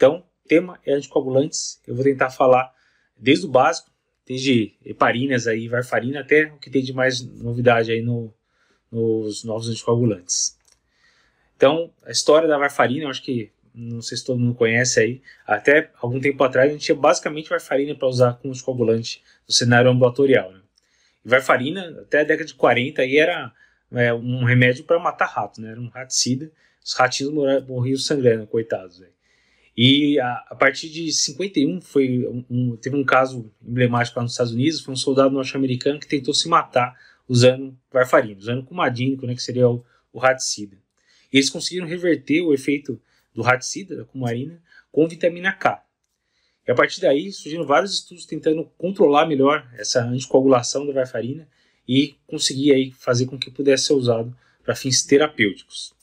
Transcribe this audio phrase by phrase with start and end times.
[0.00, 1.78] Então, tema é anticoagulantes.
[1.86, 2.72] Eu vou tentar falar
[3.14, 3.90] desde o básico,
[4.26, 8.32] desde heparinas aí, varfarina, até o que tem de mais novidade aí no,
[8.90, 10.56] nos novos anticoagulantes.
[11.54, 15.22] Então, a história da varfarina, eu acho que não sei se todo mundo conhece aí,
[15.46, 19.90] até algum tempo atrás a gente tinha basicamente varfarina para usar como anticoagulante no cenário
[19.90, 20.50] ambulatorial.
[20.50, 20.62] Né?
[21.26, 23.52] E varfarina, até a década de 40, aí era
[23.92, 25.72] é, um remédio para matar rato, né?
[25.72, 26.50] era um raticida.
[26.82, 27.34] Os ratinhos
[27.68, 28.98] morriam sangrando, coitados.
[29.00, 29.19] Véio.
[29.82, 34.32] E a, a, partir de 51 foi um, um, teve um caso emblemático lá nos
[34.32, 36.94] Estados Unidos, foi um soldado norte-americano que tentou se matar
[37.26, 40.76] usando varfarina, usando cumadínico, né, que seria o, o raticida.
[41.32, 43.00] E eles conseguiram reverter o efeito
[43.34, 44.62] do raticida, da cumarina,
[44.92, 45.82] com vitamina K.
[46.68, 51.48] E a partir daí surgiram vários estudos tentando controlar melhor essa anticoagulação da varfarina
[51.88, 55.94] e conseguir aí fazer com que pudesse ser usado para fins terapêuticos.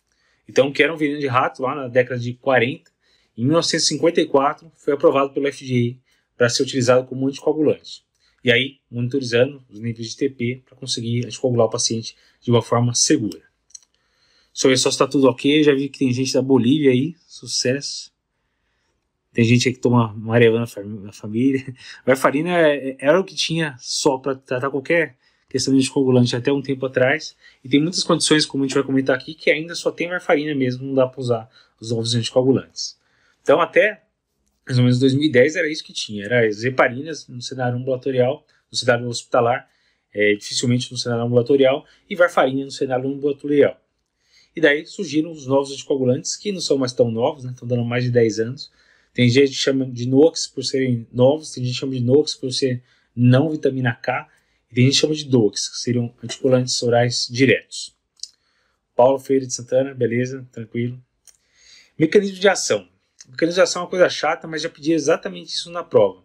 [0.50, 2.97] Então, que era um veneno de rato lá na década de 40,
[3.38, 5.96] em 1954 foi aprovado pelo FDA
[6.36, 8.04] para ser utilizado como anticoagulante.
[8.44, 12.94] E aí, monitorizando os níveis de TP para conseguir anticoagular o paciente de uma forma
[12.94, 13.42] segura.
[14.54, 15.64] Só só está tudo ok.
[15.64, 18.12] Já vi que tem gente da Bolívia aí, sucesso.
[19.32, 20.66] Tem gente aí que toma marihuana
[21.04, 21.76] na família.
[22.04, 25.16] Varfarina é, é, era o que tinha só para tratar qualquer
[25.48, 27.36] questão de anticoagulante até um tempo atrás.
[27.64, 30.56] E tem muitas condições, como a gente vai comentar aqui, que ainda só tem varfarina
[30.56, 32.98] mesmo, não dá para usar os novos anticoagulantes.
[33.48, 34.04] Então, até
[34.66, 36.26] mais ou menos 2010 era isso que tinha.
[36.26, 39.70] Era as heparinas no cenário ambulatorial, no cenário hospitalar,
[40.14, 43.82] é, dificilmente no cenário ambulatorial, e varfarina no cenário ambulatorial.
[44.54, 47.52] E daí surgiram os novos anticoagulantes, que não são mais tão novos, né?
[47.52, 48.70] estão dando mais de 10 anos.
[49.14, 52.36] Tem gente que chama de NOx por serem novos, tem gente que chama de NOx
[52.36, 52.84] por ser
[53.16, 54.28] não vitamina K,
[54.70, 57.96] e tem gente que chama de DOX, que seriam anticoagulantes orais diretos.
[58.94, 61.02] Paulo Freire de Santana, beleza, tranquilo.
[61.98, 62.97] Mecanismo de ação.
[63.28, 66.20] Mecanismo de ação é uma coisa chata, mas já pedi exatamente isso na prova.
[66.20, 66.24] O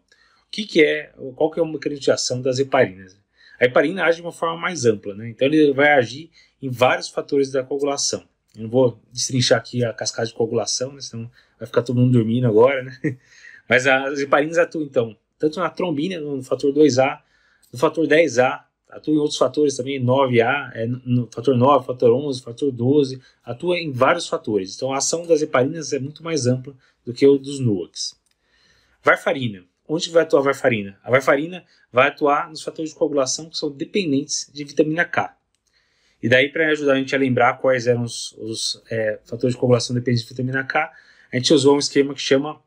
[0.51, 3.17] que, que é, qual que é o mecanismo de ação das heparinas?
[3.59, 5.29] A heparina age de uma forma mais ampla, né?
[5.29, 6.31] então ele vai agir
[6.61, 8.25] em vários fatores da coagulação.
[8.57, 12.13] Eu não vou destrinchar aqui a cascata de coagulação, né, senão vai ficar todo mundo
[12.13, 12.99] dormindo agora, né?
[13.69, 17.21] Mas as heparinas atuam, então, tanto na trombina, no fator 2A,
[17.73, 18.63] no fator 10A,
[18.93, 23.79] atua em outros fatores também, 9A, é, no fator 9, fator 11, fator 12, atua
[23.79, 24.77] em vários fatores.
[24.77, 28.15] Então a ação das heparinas é muito mais ampla do que o dos NUACs.
[29.03, 29.65] Varfarina.
[29.89, 30.99] Onde vai atuar a varfarina?
[31.03, 35.37] A varfarina vai atuar nos fatores de coagulação que são dependentes de vitamina K.
[36.23, 39.61] E daí, para ajudar a gente a lembrar quais eram os, os é, fatores de
[39.61, 40.93] coagulação dependentes de vitamina K,
[41.33, 42.63] a gente usou um esquema que chama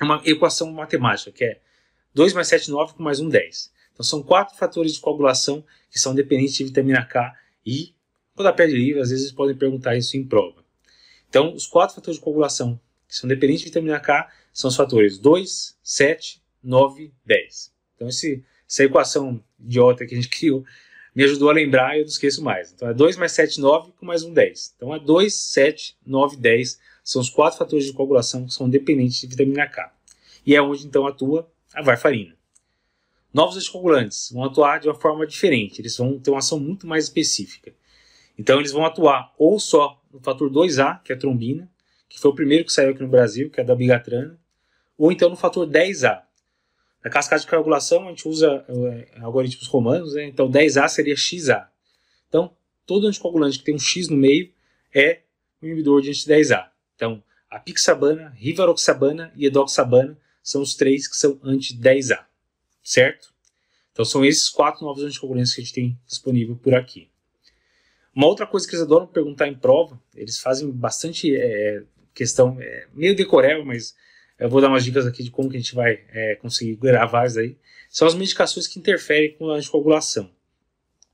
[0.00, 1.58] uma equação matemática, que é
[2.14, 3.73] 2 mais 7, 9 com mais 1, 10.
[3.94, 7.34] Então são quatro fatores de coagulação que são dependentes de vitamina K
[7.64, 7.94] e,
[8.34, 10.64] quando a pede livre, às vezes podem perguntar isso em prova.
[11.28, 12.78] Então, os quatro fatores de coagulação
[13.08, 17.72] que são dependentes de vitamina K são os fatores 2, 7, 9, 10.
[17.94, 20.64] Então, esse, essa equação idiota que a gente criou
[21.14, 22.72] me ajudou a lembrar e eu não esqueço mais.
[22.72, 24.74] Então é 2 mais 7, 9 com mais um 10.
[24.76, 26.80] Então é 2, 7, 9, 10.
[27.04, 29.92] São os quatro fatores de coagulação que são dependentes de vitamina K.
[30.44, 32.34] E é onde então atua a varfarina.
[33.34, 37.04] Novos anticoagulantes vão atuar de uma forma diferente, eles vão ter uma ação muito mais
[37.04, 37.74] específica.
[38.38, 41.68] Então eles vão atuar ou só no fator 2A, que é a trombina,
[42.08, 44.38] que foi o primeiro que saiu aqui no Brasil, que é da bigatrana,
[44.96, 46.22] ou então no fator 10A,
[47.04, 50.24] na cascata de coagulação, a gente usa é, algoritmos romanos, né?
[50.24, 51.68] então 10A seria XA.
[52.28, 52.56] Então,
[52.86, 54.50] todo anticoagulante que tem um X no meio
[54.94, 55.20] é
[55.60, 56.68] um inibidor de anti-10A.
[56.94, 62.24] Então, a pixabana, rivaroxabana e edoxabana são os três que são anti-10A,
[62.84, 63.32] certo?
[63.92, 67.08] Então, são esses quatro novos anticoagulantes que a gente tem disponível por aqui.
[68.14, 72.86] Uma outra coisa que eles adoram perguntar em prova, eles fazem bastante é, questão, é,
[72.92, 73.96] meio decoreba, mas
[74.38, 77.26] eu vou dar umas dicas aqui de como que a gente vai é, conseguir gravar
[77.26, 77.56] isso aí.
[77.88, 80.30] São as medicações que interferem com a anticoagulação.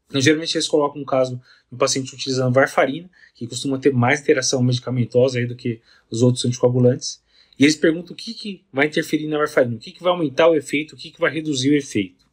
[0.08, 4.20] Então, geralmente eles colocam um caso de um paciente utilizando varfarina, que costuma ter mais
[4.20, 7.22] interação medicamentosa aí do que os outros anticoagulantes.
[7.60, 10.48] E eles perguntam o que, que vai interferir na varfarina, o que, que vai aumentar
[10.48, 12.24] o efeito, o que, que vai reduzir o efeito.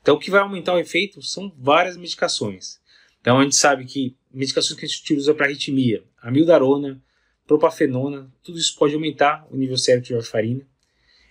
[0.00, 2.80] Então, o que vai aumentar o efeito são várias medicações.
[3.20, 6.98] Então, a gente sabe que medicações que a gente utiliza para arritmia, amildarona,
[7.46, 10.66] propafenona, tudo isso pode aumentar o nível certo de warfarina.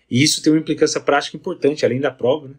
[0.07, 2.49] E isso tem uma implicância prática importante, além da prova.
[2.49, 2.55] Né?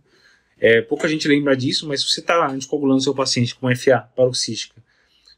[0.58, 4.82] É, pouca gente lembra disso, mas se você está anticoagulando seu paciente com FA paroxística,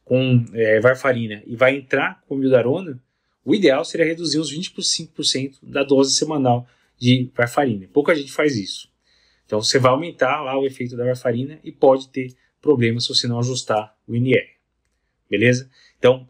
[0.03, 2.99] com é, varfarina, e vai entrar com mildarona,
[3.47, 7.87] o ideal seria reduzir uns 25% da dose semanal de varfarina.
[7.93, 8.89] Pouca gente faz isso.
[9.47, 13.29] Então você vai aumentar lá o efeito da varfarina e pode ter problemas se você
[13.29, 14.49] não ajustar o NR.
[15.31, 15.71] Beleza?
[15.97, 16.29] Então,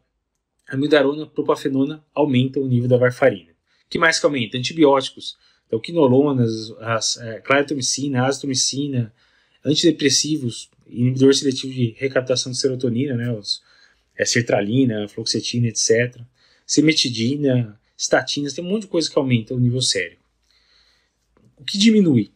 [0.68, 3.52] a mildarona, propafenona aumenta o nível da varfarina,
[3.88, 4.58] que mais que aumenta?
[4.58, 5.38] Antibióticos.
[5.66, 9.12] Então, quinolonas, as, é, claritomicina, azitromicina,
[9.64, 13.62] antidepressivos, inibidor seletivo de recaptação de serotonina, né, os,
[14.16, 16.20] é, sertralina, fluoxetina, etc.
[16.66, 20.22] Cimetidina, estatinas, tem um monte de coisa que aumenta o nível sérico.
[21.56, 22.32] O que diminui?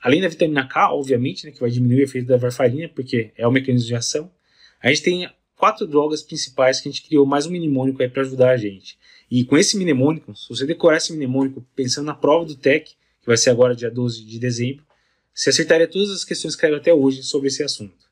[0.00, 3.46] Além da vitamina K, obviamente, né, que vai diminuir o efeito da varfarina, porque é
[3.46, 4.30] o mecanismo de ação,
[4.80, 8.22] a gente tem quatro drogas principais que a gente criou mais um mnemônico aí para
[8.22, 8.96] ajudar a gente.
[9.28, 12.90] E com esse mnemônico, se você decorar esse mnemônico pensando na prova do TEC,
[13.20, 14.86] que vai ser agora dia 12 de dezembro,
[15.34, 18.08] você acertaria todas as questões que caíram até hoje sobre esse assunto.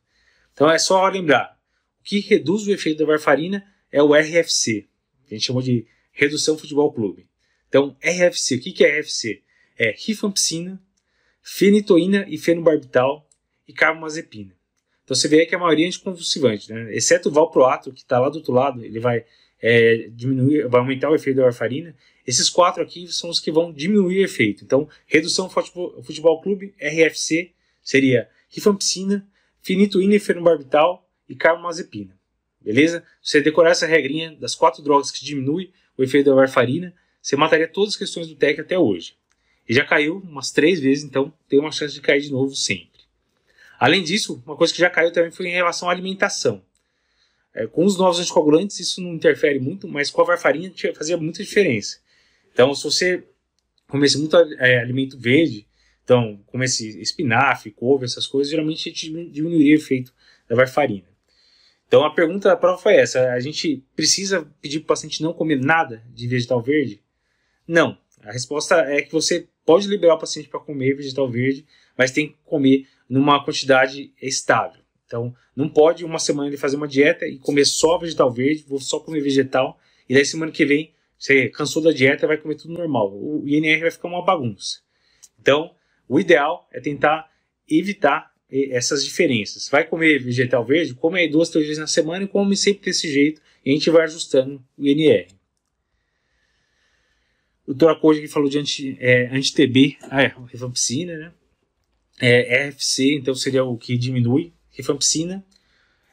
[0.52, 1.56] Então é só lembrar,
[2.00, 4.88] o que reduz o efeito da varfarina é o RFC,
[5.30, 7.26] a gente chamou de Redução Futebol Clube.
[7.68, 9.42] Então, RFC, o que é RFC?
[9.78, 10.80] É rifampicina,
[11.42, 13.28] fenitoína e fenobarbital
[13.68, 14.56] e carbamazepina.
[15.04, 16.92] Então você vê que a maioria é anticonvulsivante, né?
[16.94, 19.24] exceto o valproato, que está lá do outro lado, ele vai
[19.62, 21.94] é, diminuir, vai aumentar o efeito da warfarina.
[22.26, 24.64] Esses quatro aqui são os que vão diminuir o efeito.
[24.64, 27.52] Então, redução futebol, futebol clube, RFC,
[27.84, 29.24] seria rifampicina,
[29.62, 32.15] finitoína e fenobarbital e carbamazepina.
[32.66, 33.04] Beleza?
[33.22, 36.92] Se você decorar essa regrinha das quatro drogas que diminuem o efeito da warfarina,
[37.22, 39.14] você mataria todas as questões do TEC até hoje.
[39.68, 43.02] E já caiu umas três vezes, então tem uma chance de cair de novo sempre.
[43.78, 46.60] Além disso, uma coisa que já caiu também foi em relação à alimentação.
[47.54, 51.44] É, com os novos anticoagulantes isso não interfere muito, mas com a varfarina fazia muita
[51.44, 52.00] diferença.
[52.52, 53.24] Então, se você
[53.86, 55.68] comesse muito é, alimento verde,
[56.02, 60.12] então comesse espinafre, couve, essas coisas, geralmente diminuiria o efeito
[60.48, 61.15] da varfarina.
[61.86, 65.32] Então a pergunta da prova foi essa: a gente precisa pedir para o paciente não
[65.32, 67.02] comer nada de vegetal verde?
[67.66, 67.98] Não.
[68.22, 71.64] A resposta é que você pode liberar o paciente para comer vegetal verde,
[71.96, 74.80] mas tem que comer numa quantidade estável.
[75.06, 78.80] Então, não pode uma semana ele fazer uma dieta e comer só vegetal verde, vou
[78.80, 79.78] só comer vegetal,
[80.08, 83.12] e daí semana que vem você cansou da dieta vai comer tudo normal.
[83.12, 84.80] O INR vai ficar uma bagunça.
[85.40, 85.74] Então,
[86.08, 87.30] o ideal é tentar
[87.68, 89.68] evitar essas diferenças.
[89.68, 93.10] Vai comer vegetal verde, come aí duas, três vezes na semana e come sempre desse
[93.10, 95.26] jeito, e a gente vai ajustando o INR.
[97.66, 97.98] O Dr.
[98.00, 101.32] que falou de anti-TB, é, anti ah, é, rifampicina, né?
[102.20, 105.44] é, RFC, então seria o que diminui, rifampicina,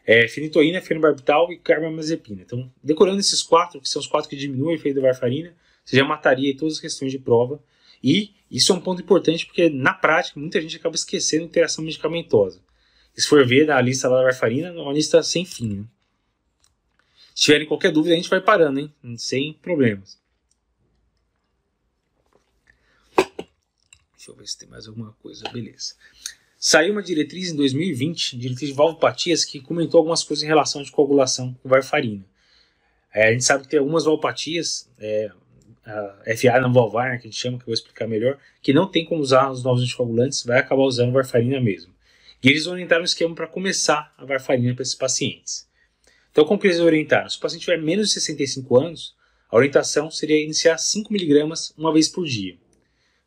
[0.05, 2.41] é, fenitoína, fenobarbital e carbamazepina.
[2.41, 5.55] Então, decorando esses quatro, que são os quatro que diminuem o efeito da varfarina,
[5.85, 7.61] você já mataria todas as questões de prova.
[8.03, 11.83] E isso é um ponto importante porque, na prática, muita gente acaba esquecendo a interação
[11.83, 12.61] medicamentosa.
[13.15, 15.77] Se for ver na lista da varfarina, é uma lista sem fim.
[15.77, 15.85] Né?
[17.33, 18.93] Se tiverem qualquer dúvida, a gente vai parando, hein?
[19.17, 20.19] Sem problemas.
[24.15, 25.49] Deixa eu ver se tem mais alguma coisa.
[25.49, 25.95] Beleza.
[26.57, 30.91] Saiu uma diretriz em 2020, diretriz de valvopatias, que comentou algumas coisas em relação à
[30.91, 32.23] coagulação com varfarina.
[33.11, 35.31] É, a gente sabe que tem algumas valvopatias, é,
[35.85, 38.73] a FA não valvar, né, que a gente chama, que eu vou explicar melhor, que
[38.73, 41.93] não tem como usar os novos anticoagulantes, vai acabar usando varfarina mesmo.
[42.43, 45.67] E eles orientaram um esquema para começar a varfarina para esses pacientes.
[46.31, 47.29] Então, como que eles orientaram?
[47.29, 49.15] Se o paciente tiver menos de 65 anos,
[49.49, 52.57] a orientação seria iniciar 5mg uma vez por dia.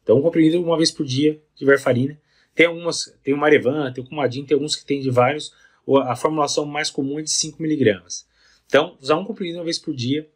[0.02, 2.20] Então, um comprimido uma vez por dia de varfarina.
[2.54, 5.52] Tem algumas, tem o Marevan, tem o Cumadin, tem alguns que tem de vários.
[6.04, 8.26] A formulação mais comum é de 5 miligramas.
[8.66, 10.28] Então, usar um comprimido uma vez por dia.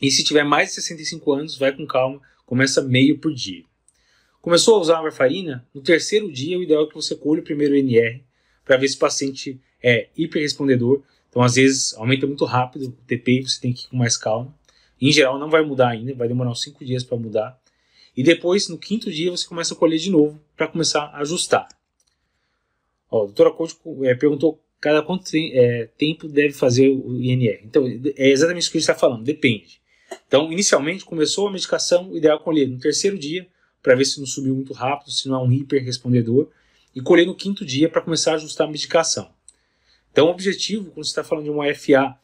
[0.00, 3.64] E se tiver mais de 65 anos, vai com calma, começa meio por dia.
[4.40, 7.44] Começou a usar a varfarina, no terceiro dia o ideal é que você colhe o
[7.44, 8.22] primeiro NR
[8.64, 11.02] para ver se o paciente é hiperrespondedor.
[11.28, 14.54] Então, às vezes, aumenta muito rápido o TP você tem que ir com mais calma.
[15.00, 17.60] Em geral, não vai mudar ainda, vai demorar uns 5 dias para mudar.
[18.16, 21.68] E depois, no quinto dia, você começa a colher de novo para começar a ajustar.
[23.10, 27.60] Ó, a doutora Coach é, perguntou cada quanto é, tempo deve fazer o INR.
[27.64, 27.84] Então,
[28.16, 29.80] é exatamente isso que a gente está falando, depende.
[30.28, 33.48] Então, inicialmente, começou a medicação, o ideal é colher no terceiro dia,
[33.82, 36.48] para ver se não subiu muito rápido, se não é um hiperrespondedor,
[36.94, 39.30] e colher no quinto dia para começar a ajustar a medicação.
[40.12, 42.14] Então, o objetivo, quando você está falando de uma FA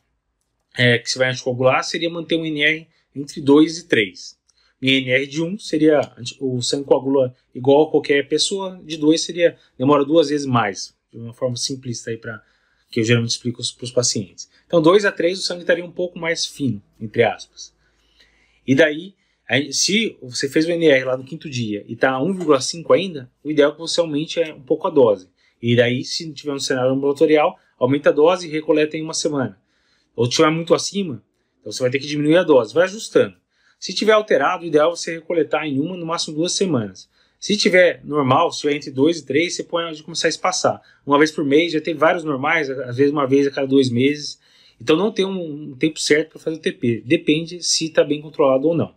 [0.76, 4.38] é, que você vai anticoagular, seria manter um INR entre 2 e 3.
[4.82, 6.00] INR de 1 seria
[6.40, 11.18] o sangue coagula igual a qualquer pessoa, de 2 seria demora duas vezes mais, de
[11.18, 12.42] uma forma simplista aí para
[12.90, 14.50] que eu geralmente explico para os pacientes.
[14.66, 17.73] Então 2 a 3 o sangue estaria um pouco mais fino, entre aspas.
[18.66, 19.14] E daí,
[19.70, 23.70] se você fez o NR lá no quinto dia e está 1,5 ainda, o ideal
[23.70, 25.28] é que você aumente é um pouco a dose.
[25.60, 29.58] E daí, se tiver um cenário ambulatorial, aumenta a dose e recoleta em uma semana.
[30.16, 31.22] Ou tiver muito acima,
[31.60, 32.74] então você vai ter que diminuir a dose.
[32.74, 33.36] Vai ajustando.
[33.78, 37.08] Se tiver alterado, o ideal é você recoletar em uma, no máximo duas semanas.
[37.38, 40.80] Se tiver normal, se tiver entre dois e três, você pode começar a espaçar.
[41.06, 43.90] Uma vez por mês, já tem vários normais, às vezes uma vez a cada dois
[43.90, 44.38] meses.
[44.84, 47.02] Então não tem um, tempo certo para fazer o TP.
[47.06, 48.94] Depende se está bem controlado ou não.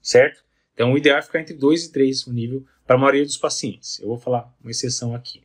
[0.00, 0.42] certo?
[0.72, 3.36] Então, o ideal é ficar entre 2 e 3 o nível para a maioria dos
[3.36, 4.00] pacientes.
[4.00, 5.42] Eu vou falar uma exceção aqui.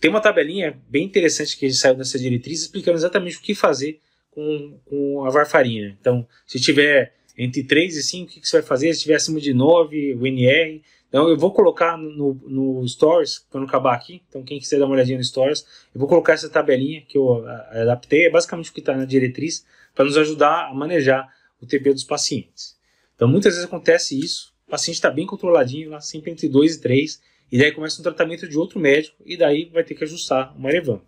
[0.00, 4.80] Tem uma tabelinha bem interessante que saiu dessa diretriz explicando exatamente o que fazer com,
[4.86, 5.94] com a varfarina.
[6.00, 8.94] Então, se tiver entre 3 e 5, o que, que você vai fazer?
[8.94, 10.82] Se tiver acima de 9, o NR.
[11.10, 14.22] Então, eu vou colocar no, no Stories, quando acabar aqui.
[14.28, 17.44] Então, quem quiser dar uma olhadinha no Stories, eu vou colocar essa tabelinha que eu
[17.48, 18.26] adaptei.
[18.26, 21.28] É basicamente o que está na diretriz para nos ajudar a manejar
[21.60, 22.78] o TP dos pacientes.
[23.16, 24.54] Então, muitas vezes acontece isso.
[24.68, 28.04] O paciente está bem controladinho, lá sempre entre 2 e 3, e daí começa um
[28.04, 31.00] tratamento de outro médico, e daí vai ter que ajustar o Marevan.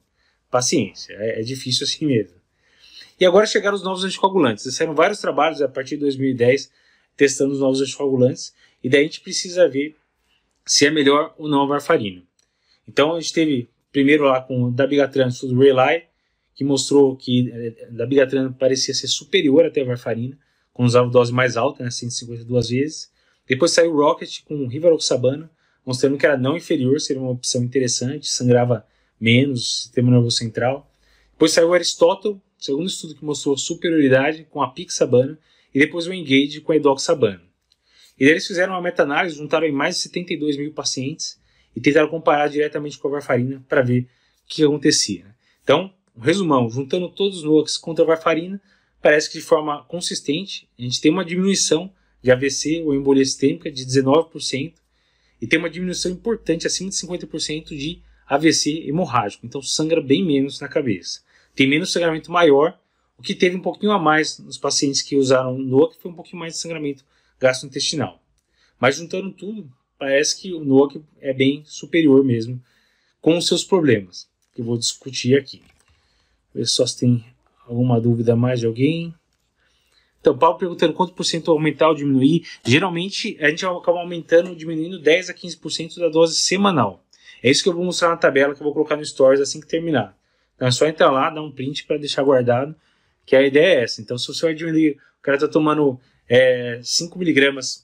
[0.51, 2.43] Paciência, é, é difícil assim mesmo.
[3.21, 4.75] E agora chegaram os novos anticoagulantes.
[4.75, 6.73] Saíram vários trabalhos a partir de 2010
[7.17, 8.53] testando os novos anticoagulantes,
[8.83, 9.97] e daí a gente precisa ver
[10.67, 12.23] se é melhor ou não a varfarina.
[12.87, 16.05] Então a gente teve primeiro lá com o dabigatran do Relay,
[16.55, 20.39] que mostrou que eh, dabigatran parecia ser superior até a varfarina,
[20.73, 23.13] com usava dose mais alta, né, 152 vezes.
[23.47, 25.51] Depois saiu o Rocket com rivaroxabana,
[25.85, 28.87] mostrando que era não inferior, seria uma opção interessante, sangrava
[29.21, 30.91] menos, sistema nervoso central.
[31.33, 35.39] Depois saiu o Aristotle, segundo estudo que mostrou superioridade com a pixabana,
[35.75, 37.43] e depois o Engage com a edoxabana.
[38.23, 41.41] E daí eles fizeram uma meta-análise, juntaram em mais de 72 mil pacientes
[41.75, 44.07] e tentaram comparar diretamente com a varfarina para ver o
[44.47, 45.25] que acontecia.
[45.25, 45.35] Né.
[45.65, 48.63] Então, um resumão, juntando todos os NOACs contra a varfarina,
[49.03, 53.69] parece que de forma consistente a gente tem uma diminuição de AVC ou embolia sistêmica
[53.69, 54.75] de 19%
[55.41, 59.45] e tem uma diminuição importante, acima de 50% de AVC hemorrágico.
[59.45, 61.23] Então sangra bem menos na cabeça.
[61.57, 62.79] Tem menos sangramento maior,
[63.19, 66.39] o que teve um pouquinho a mais nos pacientes que usaram NOAC, foi um pouquinho
[66.39, 67.05] mais de sangramento
[67.43, 68.23] gastrointestinal.
[68.81, 72.63] Mas juntando tudo, parece que o NOAC é bem superior mesmo,
[73.21, 75.63] com os seus problemas, que eu vou discutir aqui.
[76.55, 77.25] Ver só se tem
[77.67, 79.15] Alguma dúvida mais de alguém?
[80.21, 82.47] Então, Paulo perguntando quanto por cento aumentar ou diminuir.
[82.65, 87.05] Geralmente, a gente acaba aumentando, diminuindo 10 a 15% da dose semanal.
[87.43, 89.61] É isso que eu vou mostrar na tabela que eu vou colocar no Stories assim
[89.61, 90.17] que terminar.
[90.55, 92.75] Então é só entrar lá, dar um print para deixar guardado,
[93.27, 94.01] que a ideia é essa.
[94.01, 95.99] Então, se você vai diminuir, o cara está tomando
[96.35, 97.83] é, 5mg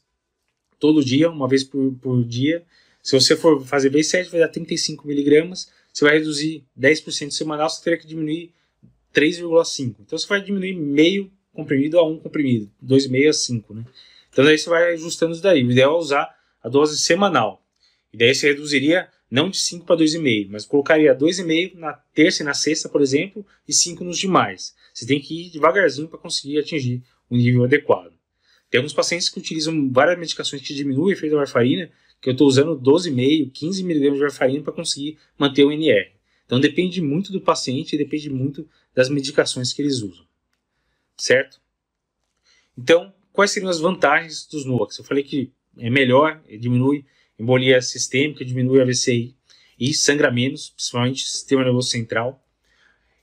[0.81, 2.65] todo dia, uma vez por, por dia.
[3.03, 5.69] Se você for fazer vez 7, vai dar 35mg.
[5.93, 8.55] Você vai reduzir 10% semanal, você teria que diminuir
[9.15, 9.97] 3,5.
[10.01, 13.85] Então você vai diminuir meio comprimido a um comprimido, 2,5 a 5, né?
[14.31, 15.63] Então daí você vai ajustando isso daí.
[15.63, 17.63] O ideal é usar a dose semanal.
[18.15, 22.47] E daí você reduziria não de 5 para 2,5, mas colocaria 2,5 na terça e
[22.47, 24.75] na sexta, por exemplo, e 5 nos demais.
[24.95, 28.18] Você tem que ir devagarzinho para conseguir atingir o nível adequado.
[28.71, 32.33] Tem alguns pacientes que utilizam várias medicações que diminuem o efeito da varfarina, que eu
[32.33, 36.11] estou usando 12,5, 15 mg de varfarina para conseguir manter o NR.
[36.45, 40.27] Então depende muito do paciente e depende muito das medicações que eles usam.
[41.17, 41.61] Certo?
[42.77, 44.99] Então, quais seriam as vantagens dos NOACs?
[44.99, 47.05] Eu falei que é melhor, diminui
[47.39, 49.35] embolia sistêmica, diminui AVC
[49.79, 52.45] e sangra menos, principalmente sistema nervoso central.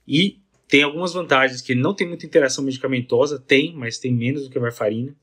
[0.07, 4.49] E tem algumas vantagens que não tem muita interação medicamentosa, tem, mas tem menos do
[4.49, 5.15] que a varfarina.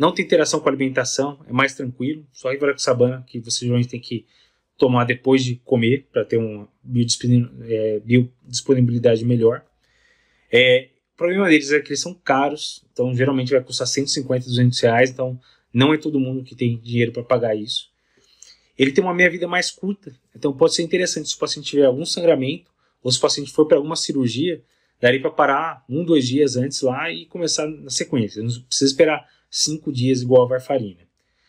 [0.00, 2.26] Não tem interação com a alimentação, é mais tranquilo.
[2.32, 4.24] Só a rivaroxabana que você geralmente tem que
[4.78, 6.66] tomar depois de comer para ter uma
[7.68, 9.62] é, biodisponibilidade melhor.
[10.50, 14.80] É, o problema deles é que eles são caros, então geralmente vai custar 150, 200
[14.80, 15.38] reais, então
[15.70, 17.90] não é todo mundo que tem dinheiro para pagar isso.
[18.78, 22.06] Ele tem uma meia-vida mais curta, então pode ser interessante se o paciente tiver algum
[22.06, 22.70] sangramento
[23.02, 24.62] ou se o paciente for para alguma cirurgia,
[24.98, 28.42] daria para parar um, dois dias antes lá e começar na sequência.
[28.42, 31.00] Não precisa esperar cinco dias igual a varfarina.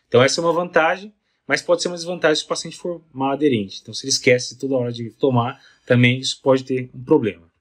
[0.08, 1.14] Então essa é uma vantagem,
[1.48, 3.80] mas pode ser uma desvantagem se o paciente for mal aderente.
[3.82, 7.52] Então se ele esquece toda hora de tomar, também isso pode ter um problema.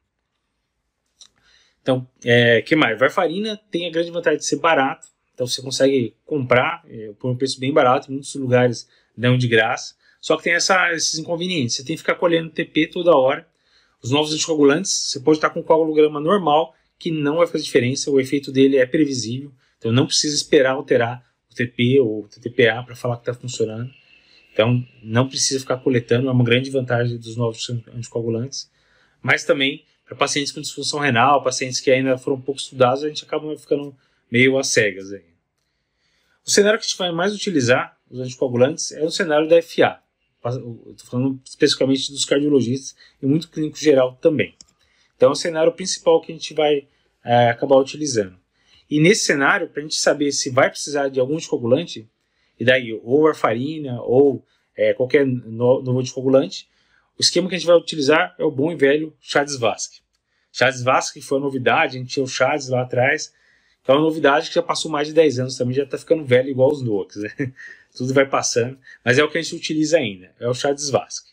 [1.83, 2.99] Então, é, que mais?
[2.99, 7.37] Varfarina tem a grande vantagem de ser barato, então você consegue comprar é, por um
[7.37, 9.95] preço bem barato, em muitos lugares dão de graça.
[10.21, 13.49] Só que tem essa, esses inconvenientes, você tem que ficar colhendo TP toda hora.
[14.03, 18.11] Os novos anticoagulantes, você pode estar com um coagulograma normal, que não vai fazer diferença,
[18.11, 22.83] o efeito dele é previsível, então não precisa esperar alterar o TP ou o TTPA
[22.85, 23.91] para falar que está funcionando.
[24.53, 28.71] Então não precisa ficar coletando, é uma grande vantagem dos novos anticoagulantes.
[29.23, 33.25] Mas também para pacientes com disfunção renal, pacientes que ainda foram pouco estudados, a gente
[33.25, 33.97] acaba ficando
[34.31, 35.13] meio às cegas.
[35.13, 35.23] Aí.
[36.45, 40.01] O cenário que a gente vai mais utilizar, os anticoagulantes, é o cenário da FA.
[40.45, 44.57] Estou falando especificamente dos cardiologistas e muito clínico geral também.
[45.17, 46.89] Então é o cenário principal que a gente vai
[47.25, 48.40] é, acabar utilizando.
[48.91, 52.11] E nesse cenário, para a gente saber se vai precisar de algum anticoagulante,
[52.59, 54.45] e daí ou warfarina ou
[54.77, 56.69] é, qualquer novo anticoagulante,
[57.17, 60.01] o esquema que a gente vai utilizar é o bom e velho Chades Vasque.
[60.53, 63.33] Chades Vasque foi uma novidade, a gente tinha o Chades lá atrás,
[63.85, 66.25] que é uma novidade que já passou mais de 10 anos também, já está ficando
[66.25, 67.31] velho igual os NOACs, né?
[67.97, 70.81] Tudo vai passando, mas é o que a gente utiliza ainda, é o chá de
[70.81, 71.27] Svasc.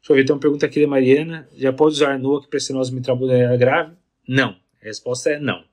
[0.00, 2.94] Deixa eu ver, tem uma pergunta aqui da Mariana, já pode usar NOAC para estenose
[2.94, 3.18] mitral
[3.58, 3.94] grave?
[4.26, 4.50] Não,
[4.80, 5.64] a resposta é não.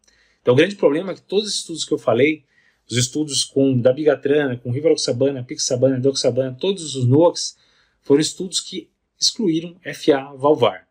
[0.43, 2.43] Então o grande problema é que todos os estudos que eu falei,
[2.87, 7.57] os estudos com dabigatrana, com rivaroxabana, pixabana, doxabana, todos os NOACs,
[8.01, 10.85] foram estudos que excluíram FA valvar.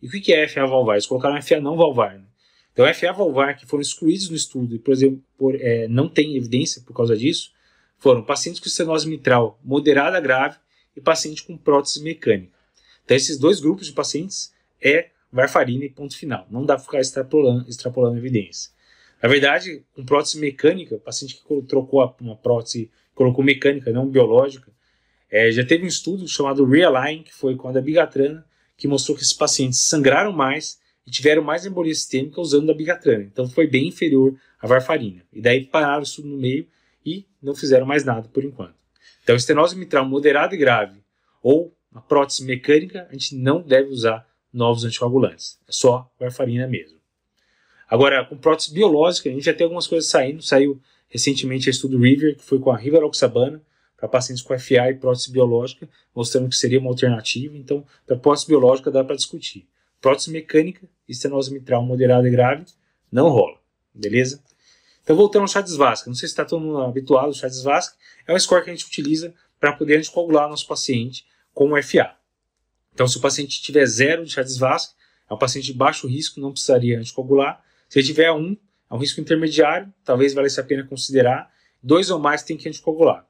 [0.00, 0.94] E o que é FA valvar?
[0.94, 2.18] Eles colocaram FA não valvar.
[2.18, 2.24] Né?
[2.72, 6.36] Então, FA valvar que foram excluídos no estudo e, por exemplo, por, é, não tem
[6.36, 7.52] evidência por causa disso,
[7.98, 10.58] foram pacientes com estenose mitral moderada a grave
[10.96, 12.56] e paciente com prótese mecânica.
[13.04, 16.46] Então, esses dois grupos de pacientes é varfarina e ponto final.
[16.50, 18.70] Não dá para ficar extrapolando, extrapolando evidência.
[19.22, 24.72] Na verdade, com prótese mecânica, o paciente que trocou uma prótese, colocou mecânica, não biológica,
[25.30, 28.44] é, já teve um estudo chamado Realign, que foi com a da bigatrana,
[28.76, 33.22] que mostrou que esses pacientes sangraram mais e tiveram mais embolia sistêmica usando a bigatrana.
[33.24, 35.22] Então foi bem inferior à varfarina.
[35.32, 36.66] E daí pararam o estudo no meio
[37.06, 38.74] e não fizeram mais nada por enquanto.
[39.22, 41.00] Então, estenose mitral moderada e grave
[41.42, 45.58] ou uma prótese mecânica, a gente não deve usar novos anticoagulantes.
[45.68, 47.01] É só varfarina mesmo.
[47.92, 50.40] Agora, com prótese biológica, a gente já tem algumas coisas saindo.
[50.40, 50.80] Saiu
[51.10, 53.60] recentemente o estudo River, que foi com a rivaroxabana,
[53.98, 57.54] para pacientes com FA e prótese biológica, mostrando que seria uma alternativa.
[57.54, 59.68] Então, para prótese biológica dá para discutir.
[60.00, 62.64] Prótese mecânica, estenose mitral moderada e grave,
[63.12, 63.58] não rola.
[63.92, 64.42] Beleza?
[65.02, 66.08] Então, voltando ao chá de Svasca.
[66.08, 67.94] Não sei se está todo mundo habituado ao chá de Svasca.
[68.26, 72.14] É um score que a gente utiliza para poder anticoagular nosso paciente com FA.
[72.94, 74.94] Então, se o paciente tiver zero de chá de Svasca,
[75.28, 77.62] é um paciente de baixo risco, não precisaria anticoagular.
[77.92, 78.56] Se tiver um,
[78.90, 81.52] é um risco intermediário, talvez valesse a pena considerar.
[81.82, 83.28] Dois ou mais tem que anticoagular.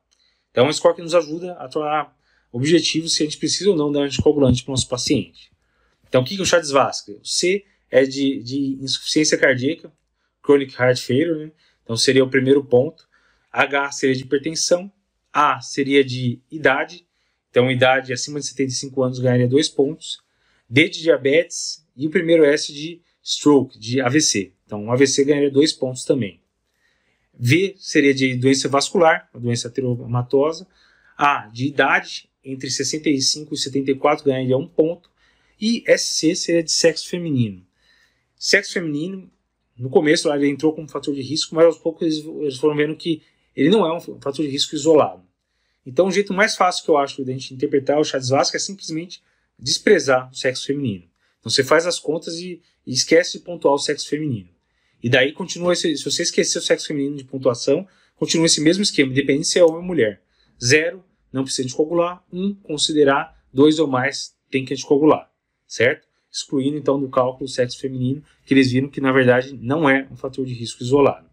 [0.53, 2.17] Então é um score que nos ajuda a tornar
[2.53, 5.51] objetivo se a gente precisa ou não dar anticoagulante para o nosso paciente.
[6.07, 7.11] Então o que é o chá de Svasca?
[7.11, 9.93] O C é de, de insuficiência cardíaca,
[10.41, 11.53] chronic heart failure, né?
[11.83, 13.09] então seria o primeiro ponto.
[13.51, 14.93] H seria de hipertensão,
[15.33, 17.05] A seria de idade,
[17.51, 20.23] então idade acima de 75 anos ganharia dois pontos.
[20.71, 24.53] D de diabetes e o primeiro S de stroke, de AVC.
[24.67, 26.41] Então, um AVC ganharia dois pontos também.
[27.39, 30.67] V seria de doença vascular, doença ateromatosa.
[31.17, 35.11] A, de idade, entre 65 e 74 ganharia um ponto.
[35.61, 37.65] E SC seria de sexo feminino.
[38.37, 39.31] Sexo feminino,
[39.79, 42.97] no começo ele entrou como fator de risco, mas aos poucos eles, eles foram vendo
[42.97, 43.23] que
[43.55, 45.23] ele não é um fator de risco isolado.
[45.85, 48.29] Então, o jeito mais fácil que eu acho de a gente interpretar o chá de
[48.29, 49.23] Vasco é simplesmente
[49.59, 51.05] desprezar o sexo feminino.
[51.43, 54.49] Então, você faz as contas e, e esquece de pontuar o sexo feminino.
[55.03, 58.85] E daí continua esse, se você esquecer o sexo feminino de pontuação, continua esse mesmo
[58.85, 60.23] esquema, independente se é homem ou mulher.
[60.65, 62.23] Zero, não precisa anticoagular.
[62.33, 63.37] Um, considerar.
[63.53, 65.29] Dois ou mais, tem que anticoagular.
[65.67, 66.07] Certo?
[66.31, 70.07] Excluindo então do cálculo o sexo feminino, que eles viram que na verdade não é
[70.11, 71.29] um fator de risco isolado.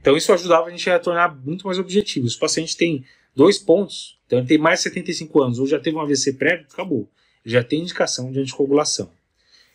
[0.00, 2.28] Então isso ajudava a gente a tornar muito mais objetivo.
[2.28, 3.04] Se o paciente tem
[3.36, 6.66] dois pontos, então ele tem mais de 75 anos ou já teve um AVC prévio,
[6.72, 7.08] acabou.
[7.44, 9.10] Já tem indicação de anticoagulação.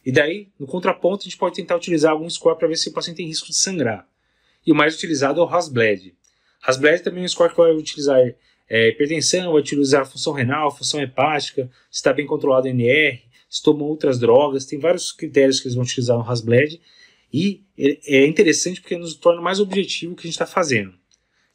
[0.06, 2.93] E daí, no contraponto, a gente pode tentar utilizar algum score para ver se o
[2.93, 4.08] paciente tem risco de sangrar.
[4.65, 6.15] E o mais utilizado é o Hasbled.
[6.62, 8.19] Hasbled também é um score que vai utilizar
[8.69, 13.63] é, hipertensão, vai utilizar função renal, função hepática, se está bem controlado o NR, se
[13.63, 16.82] tomam outras drogas, tem vários critérios que eles vão utilizar no Hasbled.
[17.34, 20.93] E é interessante porque nos torna mais objetivo o que a gente está fazendo.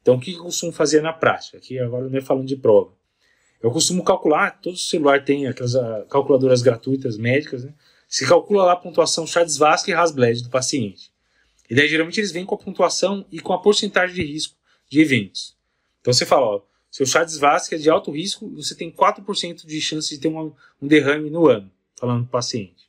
[0.02, 1.58] Então, o que eu costumo fazer na prática?
[1.58, 2.92] Aqui agora não é falando de prova.
[3.62, 7.74] Eu costumo calcular, todo celular tem aquelas uh, calculadoras gratuitas médicas, né?
[8.08, 11.12] Se calcula lá a pontuação Chades-Vasque e Hasbled do paciente.
[11.68, 14.56] E daí geralmente eles vêm com a pontuação e com a porcentagem de risco
[14.88, 15.56] de eventos.
[16.00, 20.08] Então você fala, ó, seu Chades-Vasque é de alto risco, você tem 4% de chance
[20.08, 22.88] de ter uma, um derrame no ano, falando para o paciente.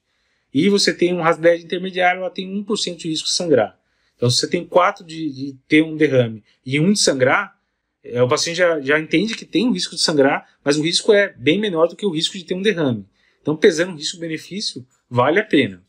[0.52, 3.80] E você tem um Hasbled intermediário, ela tem 1% de risco de sangrar.
[4.16, 7.61] Então se você tem 4 de, de ter um derrame e 1 de sangrar,
[8.04, 11.14] é, o paciente já, já entende que tem o risco de sangrar, mas o risco
[11.14, 13.06] é bem menor do que o risco de ter um derrame.
[13.42, 15.84] Então, pesando risco-benefício, vale a pena.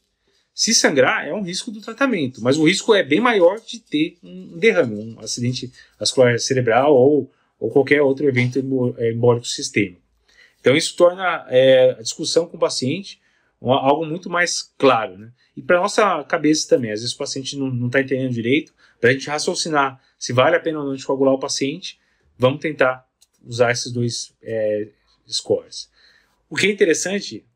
[0.54, 4.18] Se sangrar, é um risco do tratamento, mas o risco é bem maior de ter
[4.22, 10.02] um derrame, um acidente vascular cerebral ou, ou qualquer outro evento embólico sistêmico.
[10.60, 13.22] Então, isso torna é, a discussão com o paciente
[13.70, 15.16] algo muito mais claro.
[15.16, 15.30] Né?
[15.56, 19.12] E para nossa cabeça também, às vezes o paciente não está entendendo direito, para a
[19.12, 21.98] gente raciocinar se vale a pena ou não coagular o paciente,
[22.42, 23.08] vamos tentar
[23.44, 24.88] usar esses dois é,
[25.28, 25.88] scores.
[26.50, 27.46] O que é interessante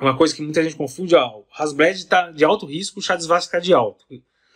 [0.00, 3.02] é uma coisa que muita gente confunde, ó, o Hasbled está de alto risco, o
[3.02, 4.06] de está de alto.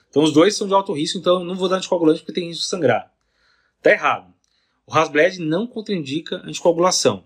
[0.08, 2.48] Então os dois são de alto risco, então eu não vou dar anticoagulante porque tem
[2.48, 3.12] risco de sangrar.
[3.76, 4.32] Está errado.
[4.86, 7.24] O Hasbled não contraindica anticoagulação.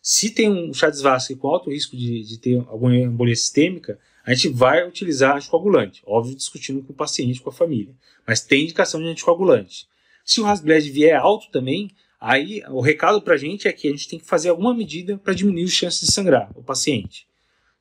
[0.00, 4.50] Se tem um de com alto risco de, de ter alguma embolia sistêmica, a gente
[4.50, 7.94] vai utilizar anticoagulante, óbvio discutindo com o paciente, com a família,
[8.26, 9.88] mas tem indicação de anticoagulante.
[10.24, 13.90] Se o Rasbled vier alto também, aí o recado para a gente é que a
[13.90, 17.26] gente tem que fazer alguma medida para diminuir as chances de sangrar o paciente.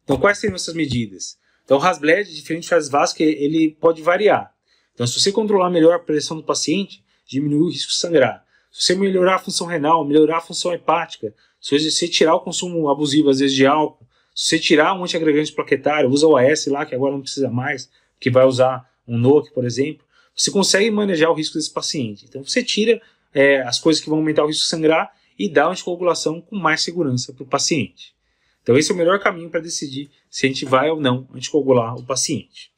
[0.04, 1.38] Então, quais seriam essas medidas?
[1.64, 4.54] Então, o Rasbled, diferente do Vasco, ele pode variar.
[4.94, 8.44] Então, se você controlar melhor a pressão do paciente, diminui o risco de sangrar.
[8.72, 12.90] Se você melhorar a função renal, melhorar a função hepática, se você tirar o consumo
[12.90, 16.86] abusivo, às vezes, de álcool, se você tirar um antiagregante plaquetário, usa o AS lá,
[16.86, 21.30] que agora não precisa mais, que vai usar um NOC, por exemplo, você consegue manejar
[21.30, 22.26] o risco desse paciente.
[22.26, 23.02] Então, você tira
[23.34, 26.56] é, as coisas que vão aumentar o risco de sangrar e dá uma anticoagulação com
[26.56, 28.14] mais segurança para o paciente.
[28.62, 31.96] Então, esse é o melhor caminho para decidir se a gente vai ou não anticoagular
[31.96, 32.72] o paciente.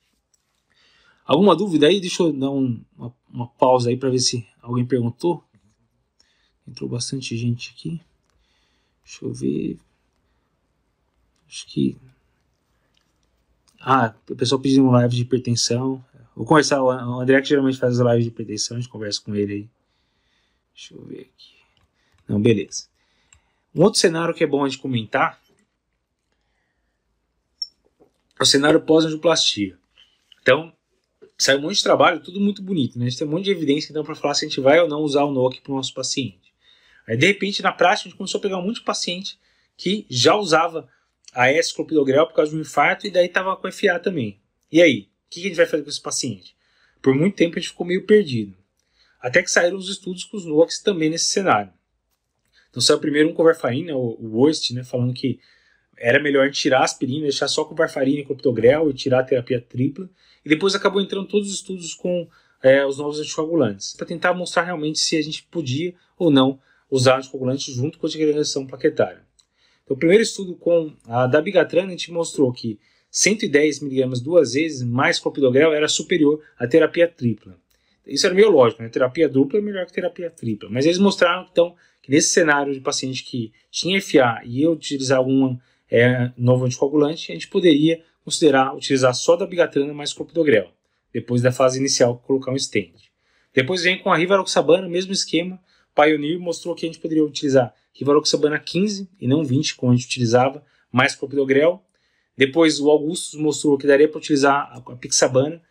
[1.25, 1.99] Alguma dúvida aí?
[1.99, 5.43] Deixa eu dar um, uma, uma pausa aí para ver se alguém perguntou.
[6.67, 8.01] Entrou bastante gente aqui.
[9.03, 9.77] Deixa eu ver.
[11.47, 11.97] Acho que.
[13.79, 16.03] Ah, o pessoal pedindo uma live de hipertensão.
[16.35, 19.35] Vou conversar, o André que geralmente faz as lives de hipertensão, a gente conversa com
[19.35, 19.69] ele aí.
[20.73, 21.53] Deixa eu ver aqui.
[22.27, 22.87] Não, beleza.
[23.75, 25.39] Um outro cenário que é bom a gente comentar
[28.39, 29.77] é o cenário pós-angioplastia.
[30.41, 30.73] Então,
[31.37, 33.05] saiu um monte de trabalho, tudo muito bonito, né?
[33.05, 34.87] A gente tem um monte de evidência então para falar se a gente vai ou
[34.87, 36.53] não usar o NOC para o nosso paciente.
[37.07, 39.37] Aí, de repente, na prática, a gente começou a pegar um monte de paciente
[39.75, 40.87] que já usava
[41.33, 44.39] a S clopidogrel por causa de um infarto e daí estava com FA também.
[44.71, 45.09] E aí?
[45.33, 46.55] Que a gente vai fazer com esse paciente?
[47.01, 48.55] Por muito tempo a gente ficou meio perdido.
[49.19, 51.73] Até que saíram os estudos com os NOACs também nesse cenário.
[52.69, 55.39] Então saiu primeiro um com varfarina, o, o Worst, né, falando que
[55.97, 59.59] era melhor tirar a aspirina, deixar só com varfarina e clopidogrel e tirar a terapia
[59.59, 60.07] tripla.
[60.45, 62.29] E depois acabou entrando todos os estudos com
[62.61, 66.59] é, os novos anticoagulantes, para tentar mostrar realmente se a gente podia ou não
[66.91, 69.25] usar anticoagulante junto com a antiagregação plaquetária.
[69.83, 72.79] Então, o primeiro estudo com a dabigatran, a gente mostrou que
[73.13, 77.55] 110 mg duas vezes mais clopidogrel era superior à terapia tripla.
[78.07, 78.89] Isso era meio lógico, né?
[78.89, 80.67] Terapia dupla é melhor que terapia tripla.
[80.71, 85.19] Mas eles mostraram, então, que nesse cenário de paciente que tinha FA e ia utilizar
[85.19, 85.55] algum
[85.89, 90.71] é, novo anticoagulante, a gente poderia considerar utilizar só da bigatrana mais clopidogrel,
[91.13, 92.93] depois da fase inicial colocar um stent.
[93.53, 95.61] Depois vem com a rivaroxabana, mesmo esquema,
[95.95, 100.07] Pioneer mostrou que a gente poderia utilizar rivaroxabana 15 e não 20, como a gente
[100.07, 101.83] utilizava, mais clopidogrel.
[102.35, 105.61] Depois o Augustus mostrou que daria para utilizar a pixabana,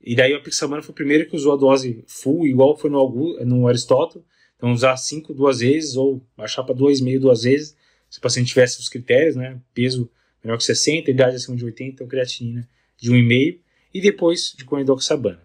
[0.00, 2.98] e daí a pixabana foi o primeiro que usou a dose full, igual foi no,
[2.98, 4.26] Augusto, no Aristóteles.
[4.56, 7.76] Então usar 5 duas vezes ou baixar para 2,5 duas vezes,
[8.08, 9.58] se o paciente tivesse os critérios, né?
[9.72, 10.10] Peso
[10.42, 13.58] menor que 60, idade acima de 80, então creatinina de 1,5
[13.92, 15.40] e depois de coendoxabana.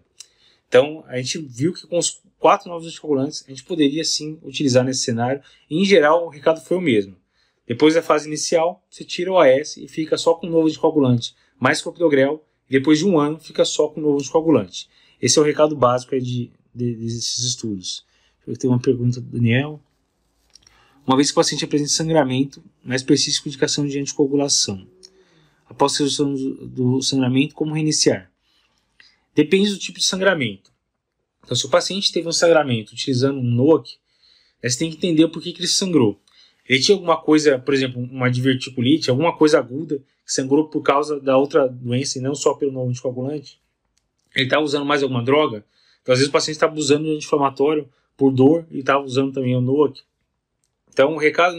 [0.68, 4.84] Então a gente viu que com os quatro novos anticoagulantes, a gente poderia sim utilizar
[4.84, 5.42] nesse cenário.
[5.68, 7.16] E, em geral, o recado foi o mesmo.
[7.66, 11.34] Depois da fase inicial, você tira o AS e fica só com o novo anticoagulante,
[11.58, 14.88] mais clopidogrel, e depois de um ano fica só com o novo anticoagulante.
[15.20, 18.04] Esse é o recado básico de, de, desses estudos.
[18.46, 19.80] Eu tenho uma pergunta do Daniel.
[21.06, 24.86] Uma vez que o paciente apresenta sangramento, mais persiste com indicação de anticoagulação.
[25.68, 26.34] Após a resolução
[26.68, 28.30] do sangramento, como reiniciar?
[29.34, 30.72] Depende do tipo de sangramento.
[31.44, 33.98] Então, se o paciente teve um sangramento utilizando um NOAC,
[34.62, 36.20] você tem que entender porquê que ele sangrou.
[36.68, 41.20] Ele tinha alguma coisa, por exemplo, uma diverticulite, alguma coisa aguda, que sangrou por causa
[41.20, 43.60] da outra doença e não só pelo novo anticoagulante.
[44.34, 45.64] Ele estava usando mais alguma droga.
[46.02, 49.54] Então, às vezes, o paciente estava usando o anti-inflamatório por dor e estava usando também
[49.54, 50.02] o NOAC.
[50.92, 51.56] Então, o recado,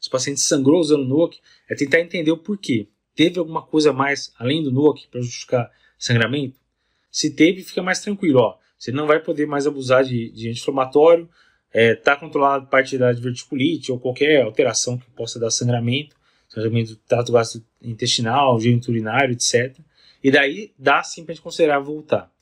[0.00, 2.88] se o paciente sangrou usando o NOAC, é tentar entender o porquê.
[3.14, 6.56] Teve alguma coisa mais além do NOAC para justificar sangramento?
[7.10, 8.40] Se teve, fica mais tranquilo.
[8.40, 11.28] Ó, você não vai poder mais abusar de, de anti-inflamatório,
[11.68, 16.16] está é, tá controlado parte da diverticulite ou qualquer alteração que possa dar sangramento,
[16.48, 19.76] sangramento do trato gastrointestinal, urinário, etc.
[20.22, 22.32] E daí dá sim para a gente considerar voltar.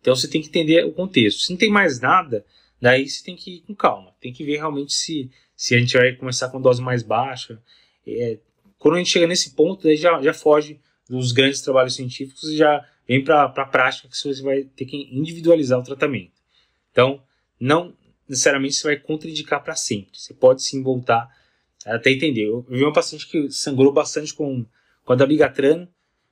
[0.00, 1.42] Então você tem que entender o contexto.
[1.42, 2.44] Se não tem mais nada,
[2.80, 4.14] daí você tem que ir com calma.
[4.20, 7.60] Tem que ver realmente se, se a gente vai começar com dose mais baixa.
[8.06, 8.38] É,
[8.78, 12.56] quando a gente chega nesse ponto, daí já, já foge dos grandes trabalhos científicos e
[12.56, 16.32] já vem para a prática que você vai ter que individualizar o tratamento.
[16.92, 17.22] Então,
[17.58, 17.92] não
[18.30, 20.18] necessariamente você vai contraindicar para sempre.
[20.18, 21.28] Você pode sim voltar
[21.84, 22.46] até entender.
[22.46, 24.64] Eu vi uma paciente que sangrou bastante com,
[25.04, 25.88] com a dabigatran,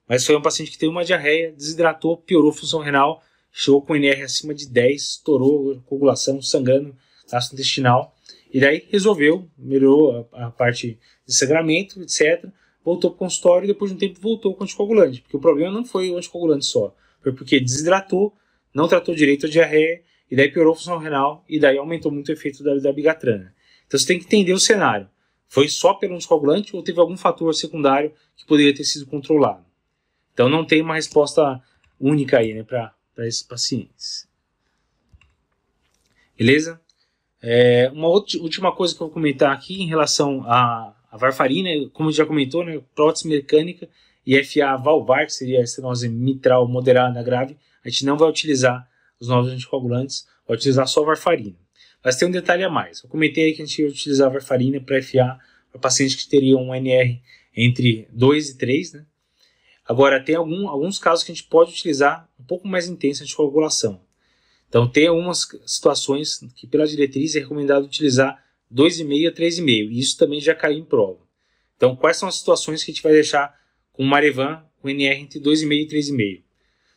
[0.08, 3.96] mas foi um paciente que teve uma diarreia, desidratou, piorou a função renal, chegou com
[3.96, 6.96] NR acima de 10, estourou coagulação, sangrando
[7.30, 8.16] ácido intestinal,
[8.50, 12.50] e daí resolveu, melhorou a, a parte de sangramento, etc
[12.88, 15.20] voltou para o consultório e depois de um tempo voltou com o anticoagulante.
[15.20, 16.94] Porque o problema não foi o anticoagulante só.
[17.22, 18.34] Foi porque desidratou,
[18.74, 22.28] não tratou direito a diarreia, e daí piorou a função renal, e daí aumentou muito
[22.28, 23.54] o efeito da, da bigatrana.
[23.86, 25.08] Então você tem que entender o cenário.
[25.48, 29.64] Foi só pelo anticoagulante ou teve algum fator secundário que poderia ter sido controlado?
[30.34, 31.60] Então não tem uma resposta
[31.98, 32.94] única aí né, para
[33.26, 34.28] esses pacientes.
[36.36, 36.80] Beleza?
[37.40, 41.70] É, uma outra, última coisa que eu vou comentar aqui em relação à, à varfarina,
[41.92, 43.88] como já comentou, né, prótese mecânica
[44.26, 48.86] e FA valvar, que seria a estenose mitral moderada grave, a gente não vai utilizar
[49.20, 51.57] os novos anticoagulantes, vai utilizar só varfarina.
[52.04, 53.02] Mas tem um detalhe a mais.
[53.02, 55.38] Eu comentei aí que a gente ia utilizar varfarina para FA
[55.70, 57.20] para pacientes que teriam um NR
[57.57, 59.07] entre 2 e 3, né?
[59.85, 64.00] Agora, tem algum, alguns casos que a gente pode utilizar um pouco mais intensa anticoagulação.
[64.68, 69.90] Então, tem algumas situações que, pela diretriz, é recomendado utilizar 2,5 a 3,5.
[69.90, 71.20] E isso também já caiu em prova.
[71.76, 73.59] Então, quais são as situações que a gente vai deixar
[73.92, 76.42] com Marevan com NR entre 2,5 e 3,5?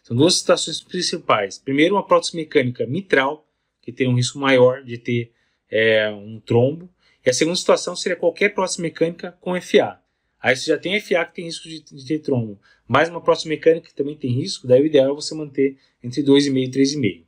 [0.03, 1.57] São duas situações principais.
[1.57, 3.47] Primeiro, uma prótese mecânica mitral,
[3.81, 5.31] que tem um risco maior de ter
[5.69, 6.89] é, um trombo.
[7.25, 9.99] E a segunda situação seria qualquer prótese mecânica com FA.
[10.41, 13.47] Aí você já tem FA que tem risco de, de ter trombo, mais uma prótese
[13.47, 17.23] mecânica que também tem risco, daí o ideal é você manter entre 2,5 e 3,5.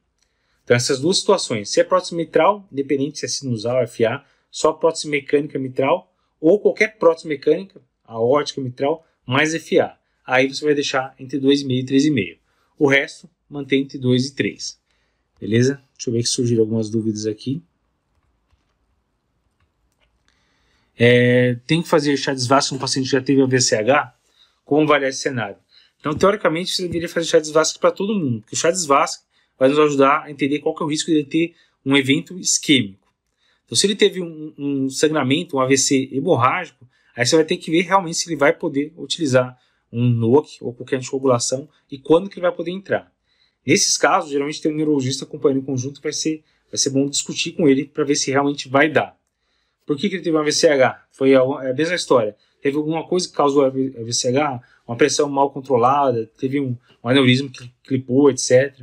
[0.63, 4.73] Então essas duas situações, se é prótese mitral, independente se é sinusal ou FA, só
[4.73, 9.95] prótese mecânica mitral, ou qualquer prótese mecânica, aórtica mitral, mais FA.
[10.25, 12.37] Aí você vai deixar entre 2,5 e 3,5.
[12.77, 14.79] O resto, mantém entre 2 e 3.
[15.39, 15.81] Beleza?
[15.95, 17.61] Deixa eu ver que surgiram algumas dúvidas aqui.
[20.97, 24.13] É, tem que fazer chá de Vasco no paciente que já teve a VCH?
[24.63, 25.57] Como avaliar esse cenário?
[25.99, 28.85] Então, teoricamente, você deveria fazer chá de Vasco para todo mundo, porque o chá de
[28.85, 29.23] Vasco
[29.57, 31.55] vai nos ajudar a entender qual é o risco de ele ter
[31.85, 33.07] um evento isquêmico.
[33.65, 37.71] Então, se ele teve um, um sangramento, um AVC hemorrágico, aí você vai ter que
[37.71, 39.57] ver realmente se ele vai poder utilizar
[39.93, 43.11] um NOC ou qualquer anticoagulação e quando que ele vai poder entrar.
[43.65, 47.51] Nesses casos, geralmente tem um neurologista acompanhando em conjunto, vai ser, vai ser bom discutir
[47.53, 49.17] com ele para ver se realmente vai dar.
[49.85, 51.07] Por que, que ele teve uma VCH?
[51.11, 52.35] Foi a, é a mesma história.
[52.61, 57.49] Teve alguma coisa que causou a VCH, uma pressão mal controlada, teve um, um aneurisma
[57.49, 58.81] que clipou, etc.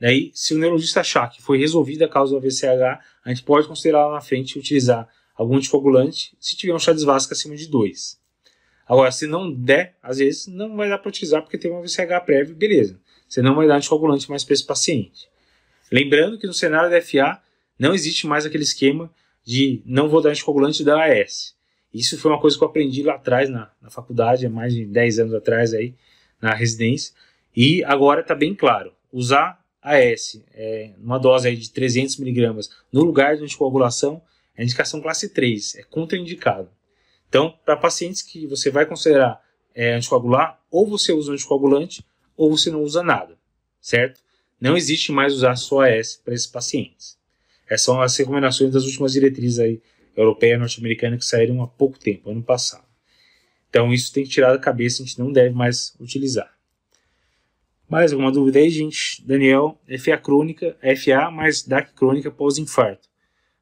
[0.00, 3.66] Daí, se o neurologista achar que foi resolvida a causa do VCH, a gente pode
[3.68, 8.18] considerar lá na frente utilizar algum anticoagulante se tiver um chá de acima de 2.
[8.88, 12.24] Agora, se não der, às vezes não vai dar para utilizar porque tem uma VCH
[12.24, 12.98] prévia, beleza.
[13.28, 15.28] Você não vai dar anticoagulante mais para esse paciente.
[15.92, 17.42] Lembrando que no cenário da FA
[17.78, 19.12] não existe mais aquele esquema
[19.44, 21.54] de não vou dar anticoagulante da AS.
[21.92, 24.86] Isso foi uma coisa que eu aprendi lá atrás na, na faculdade, há mais de
[24.86, 25.94] 10 anos atrás aí,
[26.40, 27.12] na residência.
[27.54, 33.02] E agora está bem claro, usar AS, é, uma dose aí de 300 miligramas no
[33.02, 34.22] lugar de anticoagulação,
[34.56, 36.68] é indicação classe 3, é contraindicado.
[37.28, 39.42] Então, para pacientes que você vai considerar
[39.74, 42.04] é, anticoagular, ou você usa anticoagulante,
[42.36, 43.36] ou você não usa nada,
[43.80, 44.20] certo?
[44.60, 47.18] Não existe mais usar só AS para esses pacientes.
[47.66, 49.80] Essas são as recomendações das últimas diretrizes aí,
[50.16, 52.84] europeia e norte-americana que saíram há pouco tempo, ano passado.
[53.70, 56.52] Então isso tem que tirar da cabeça, a gente não deve mais utilizar.
[57.88, 59.24] Mais alguma dúvida aí, gente?
[59.24, 63.08] Daniel, FA crônica, FA mais DAC crônica pós-infarto.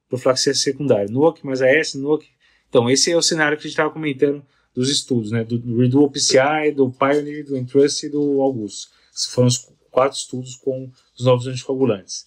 [0.09, 1.09] Profilaxia secundária.
[1.09, 2.27] NOAC mais AS, NOAC.
[2.69, 5.45] Então, esse é o cenário que a gente estava comentando dos estudos, né?
[5.45, 8.91] Do, do Redual PCI, do Pioneer, do Entrust e do Augusto.
[9.15, 12.27] Esses foram os quatro estudos com os novos anticoagulantes.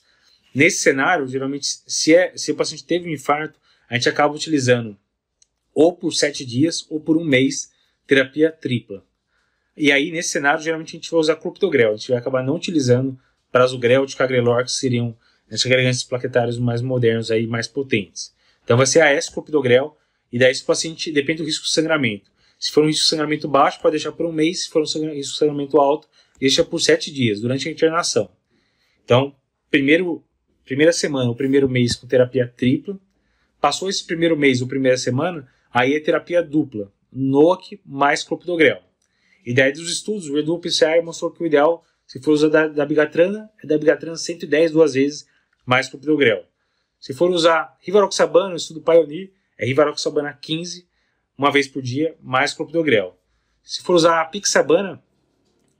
[0.53, 4.97] Nesse cenário, geralmente, se, é, se o paciente teve um infarto, a gente acaba utilizando
[5.73, 7.71] ou por sete dias ou por um mês
[8.07, 9.03] terapia tripla.
[9.77, 11.93] E aí, nesse cenário, geralmente a gente vai usar clopidogrel.
[11.93, 13.17] A gente vai acabar não utilizando
[13.51, 15.15] prasugrel de cagrelor, que seriam
[15.51, 18.33] antiagregantes plaquetários mais modernos, aí, mais potentes.
[18.63, 19.97] Então vai ser AS clopidogrel,
[20.31, 22.31] e daí se o paciente, depende do risco de sangramento.
[22.57, 24.85] Se for um risco de sangramento baixo, pode deixar por um mês, se for um
[24.85, 26.07] risco de sangramento alto,
[26.39, 28.29] deixa por sete dias, durante a internação.
[29.03, 29.35] Então,
[29.69, 30.23] primeiro
[30.69, 32.99] primeira semana, o primeiro mês com terapia tripla.
[33.59, 38.83] Passou esse primeiro mês ou primeira semana, aí é terapia dupla, NOAC mais clopidogrel.
[39.43, 42.67] E daí dos estudos, o Reduo PCI mostrou que o ideal, se for usar da,
[42.67, 45.25] da bigatrana, é da bigatrana 110 duas vezes
[45.65, 46.45] mais clopidogrel.
[46.99, 50.87] Se for usar rivaroxabana, estudo Pioneer, é rivaroxabana 15,
[51.37, 53.19] uma vez por dia, mais clopidogrel.
[53.61, 55.03] Se for usar a pixabana,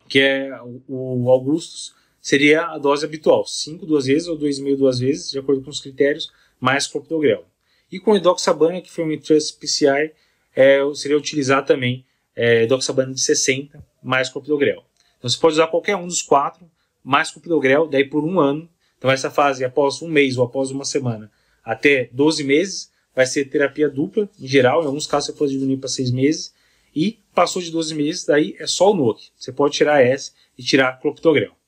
[0.08, 0.52] que é
[0.88, 5.64] o, Augustus, seria a dose habitual, 5 duas vezes ou 2,5 duas vezes, de acordo
[5.64, 7.46] com os critérios, mais clopidogrel.
[7.92, 10.12] E com edoxabana, que foi um Trust PCI,
[10.56, 14.84] é, seria utilizar também é, edoxabana de 60 mais clopidogrel.
[15.18, 16.70] Então você pode usar qualquer um dos quatro,
[17.04, 18.70] mais clopidogrel, daí por um ano.
[18.98, 21.32] Então essa fase, após um mês ou após uma semana,
[21.64, 25.76] até 12 meses, vai ser terapia dupla, em geral, em alguns casos você pode diminuir
[25.76, 26.54] para 6 meses,
[26.96, 29.30] e passou de 12 meses, daí é só o NOC.
[29.36, 31.60] Você pode tirar S e tirar clopidogrel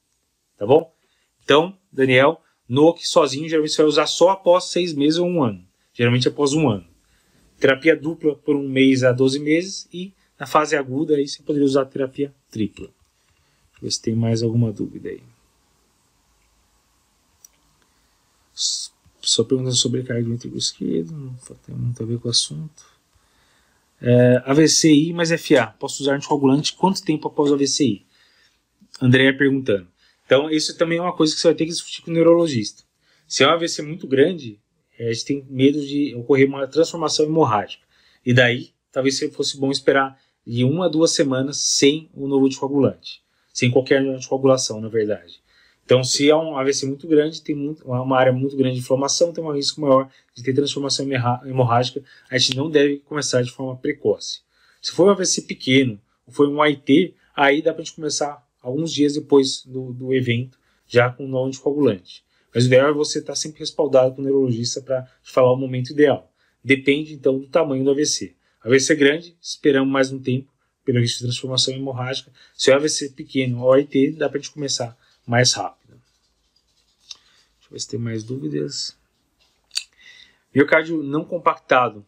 [0.62, 0.94] tá bom?
[1.44, 5.68] Então, Daniel, NOC sozinho geralmente você vai usar só após seis meses ou um ano.
[5.92, 6.86] Geralmente após um ano.
[7.60, 11.66] Terapia dupla por um mês a 12 meses e na fase aguda aí você poderia
[11.66, 12.86] usar terapia tripla.
[12.86, 15.24] eu ver se tem mais alguma dúvida aí.
[19.32, 21.34] Só perguntando sobre carga ventrículo esquerdo, não
[21.66, 22.84] tem muito a ver com o assunto.
[24.02, 28.06] É, AVCI mais FA, posso usar anticoagulante quanto tempo após o AVCI?
[29.02, 29.88] André perguntando.
[30.26, 32.84] Então, isso também é uma coisa que você vai ter que discutir com o neurologista.
[33.26, 34.60] Se é um AVC muito grande,
[35.00, 37.86] é, a gente tem medo de ocorrer uma transformação hemorrágica.
[38.26, 43.22] E daí, talvez fosse bom esperar de uma a duas semanas sem o novo anticoagulante.
[43.54, 45.42] Sem qualquer anticoagulação, na verdade.
[45.92, 49.34] Então, se é um AVC muito grande, tem muito, uma área muito grande de inflamação,
[49.34, 51.06] tem um risco maior de ter transformação
[51.46, 54.40] hemorrágica, a gente não deve começar de forma precoce.
[54.82, 58.42] Se for um AVC pequeno, ou foi um AIT, aí dá para a gente começar
[58.62, 62.24] alguns dias depois do, do evento, já com o novo anticoagulante.
[62.56, 65.92] Mas o ideal é você estar sempre respaldado com o neurologista para falar o momento
[65.92, 66.32] ideal.
[66.64, 68.34] Depende, então, do tamanho do AVC.
[68.64, 70.50] AVC grande, esperamos mais um tempo,
[70.86, 72.32] pelo risco de transformação hemorrágica.
[72.56, 75.81] Se o AVC pequeno ou AIT, dá para a gente começar mais rápido.
[77.72, 78.98] Deixa eu ver se tem mais dúvidas.
[80.54, 82.06] Miocárdio não compactado,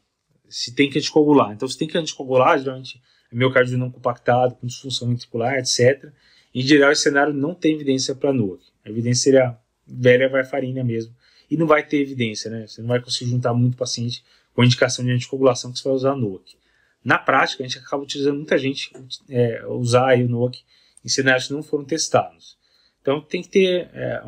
[0.50, 1.54] se tem que anticoagular.
[1.54, 6.12] Então, se tem que anticoagular, geralmente é miocárdio não compactado, com disfunção ventricular, etc.
[6.54, 8.64] Em geral, esse cenário não tem evidência para NUC.
[8.86, 11.16] A evidência seria velha varfarina mesmo.
[11.50, 12.68] E não vai ter evidência, né?
[12.68, 14.24] Você não vai conseguir juntar muito paciente
[14.54, 16.58] com indicação de anticoagulação que você vai usar NUC.
[17.04, 18.92] Na prática, a gente acaba utilizando muita gente
[19.30, 20.62] é, usar o NUC
[21.04, 22.58] em cenários que não foram testados.
[23.02, 24.22] Então tem que ter é,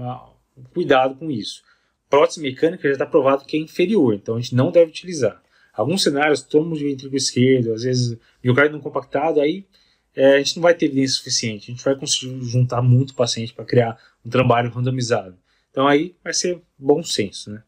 [0.74, 1.63] cuidado com isso.
[2.10, 5.41] Prótese mecânica já está provado que é inferior, então a gente não deve utilizar.
[5.74, 9.65] Alguns cenários, tomo de ventrículo esquerdo, às vezes miocárdio não compactado, aí
[10.15, 11.70] é, a gente não vai ter evidência suficiente.
[11.70, 15.38] A gente vai conseguir juntar muito paciente para criar um trabalho randomizado.
[15.70, 17.62] Então aí vai ser bom senso, né?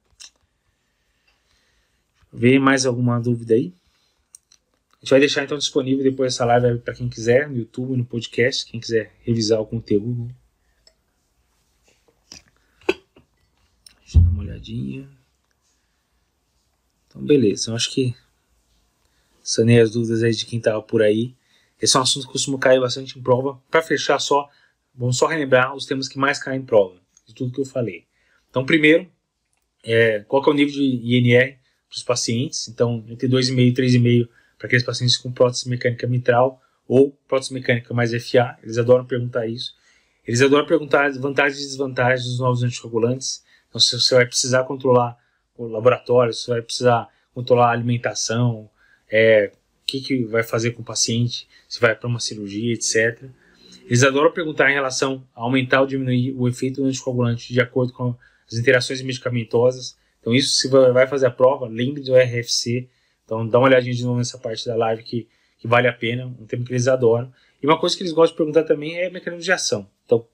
[2.32, 3.74] Vê mais alguma dúvida aí?
[4.94, 8.06] A gente vai deixar então disponível depois essa live para quem quiser, no YouTube, no
[8.06, 10.34] podcast, quem quiser revisar o conteúdo.
[14.08, 15.06] Deixa eu dar uma olhadinha.
[17.08, 17.72] Então, beleza.
[17.72, 18.16] Eu acho que
[19.44, 21.36] sanei as dúvidas aí de quem estava por aí.
[21.82, 23.62] Esse é um assunto que costuma cair bastante em prova.
[23.70, 24.48] Para fechar só,
[24.96, 28.06] vamos só relembrar os temas que mais caem em prova, de tudo que eu falei.
[28.50, 29.12] Então, primeiro,
[29.84, 31.58] é, qual é o nível de INR
[31.90, 32.70] para os pacientes?
[32.70, 37.94] Então, entre 2,5 e 3,5 para aqueles pacientes com prótese mecânica mitral ou prótese mecânica
[37.94, 38.58] mais FA.
[38.64, 39.76] Eles adoram perguntar isso.
[40.26, 43.46] Eles adoram perguntar vantagens e desvantagens dos novos anticoagulantes.
[43.70, 45.18] Então, se você vai precisar controlar
[45.58, 48.70] o laboratório, se você vai precisar controlar a alimentação,
[49.12, 53.30] é, o que, que vai fazer com o paciente, se vai para uma cirurgia, etc.
[53.86, 57.94] Eles adoram perguntar em relação a aumentar ou diminuir o efeito do anticoagulante de acordo
[57.94, 58.16] com
[58.52, 59.98] as interações medicamentosas.
[60.20, 62.90] Então, isso, se vai fazer a prova, lembre do RFC.
[63.24, 65.28] Então, dá uma olhadinha de novo nessa parte da live que,
[65.58, 67.32] que vale a pena, um tema que eles adoram.
[67.62, 69.90] E uma coisa que eles gostam de perguntar também é mecanismo de ação.
[70.06, 70.26] Então,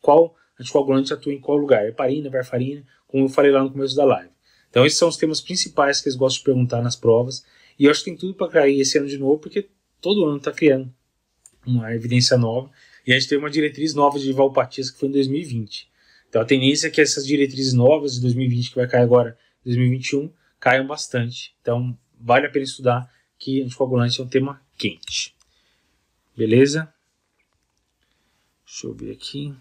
[0.00, 1.86] qual anticoagulante atua em qual lugar?
[1.86, 4.30] Heparina, varfarina, como eu falei lá no começo da live.
[4.70, 7.44] Então esses são os temas principais que eles gostam de perguntar nas provas.
[7.78, 9.68] E eu acho que tem tudo para cair esse ano de novo, porque
[10.00, 10.92] todo ano está criando
[11.66, 12.70] uma evidência nova.
[13.06, 15.90] E a gente teve uma diretriz nova de valpatias que foi em 2020.
[16.28, 19.68] Então a tendência é que essas diretrizes novas de 2020, que vai cair agora em
[19.68, 21.54] 2021, caiam bastante.
[21.60, 25.34] Então vale a pena estudar que anticoagulante é um tema quente.
[26.36, 26.92] Beleza?
[28.64, 29.54] Deixa eu ver aqui.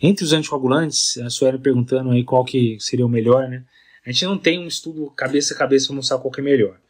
[0.00, 3.64] Entre os anticoagulantes, a Sueli perguntando aí qual que seria o melhor, né?
[4.04, 6.80] A gente não tem um estudo cabeça a cabeça para mostrar qual que é melhor.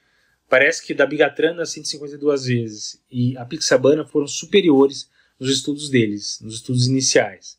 [0.49, 6.55] Parece que da bigatrana 152 vezes e a pixabana foram superiores nos estudos deles, nos
[6.55, 7.59] estudos iniciais.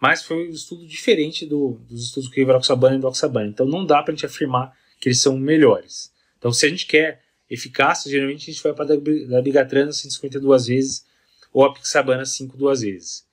[0.00, 3.48] Mas foi um estudo diferente do, dos estudos com rivaroxabana e doxabana.
[3.48, 6.12] Então não dá para a gente afirmar que eles são melhores.
[6.38, 11.11] Então se a gente quer eficácia, geralmente a gente vai para da bigatrana 152 vezes
[11.52, 13.24] ou a Pixabana 5 duas vezes.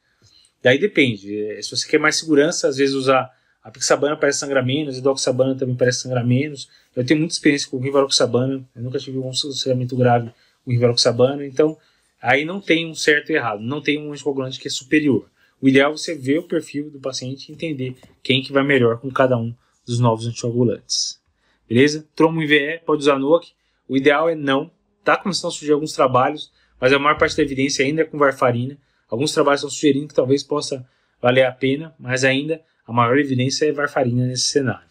[0.62, 1.42] Daí depende.
[1.52, 3.32] É, se você quer mais segurança, às vezes usar
[3.64, 6.70] a Pixabana parece sangrar menos, a Doxabana também parece sangrar menos.
[6.96, 10.32] Eu tenho muita experiência com o Rivaroxabana, eu nunca tive um sangramento grave
[10.64, 11.78] com o Rivaroxabana, então
[12.22, 15.30] aí não tem um certo e errado, não tem um anticoagulante que é superior.
[15.62, 19.00] O ideal é você ver o perfil do paciente e entender quem que vai melhor
[19.00, 19.54] com cada um
[19.86, 21.20] dos novos anticoagulantes.
[21.68, 22.08] Beleza?
[22.16, 23.50] Tromo IVE, pode usar NOAC.
[23.88, 24.72] O ideal é não.
[25.04, 28.18] Tá começando a surgir alguns trabalhos mas a maior parte da evidência ainda é com
[28.18, 28.78] varfarina.
[29.10, 30.88] Alguns trabalhos estão sugerindo que talvez possa
[31.22, 34.88] valer a pena, mas ainda a maior evidência é varfarina nesse cenário.